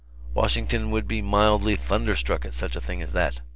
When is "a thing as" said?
2.75-3.13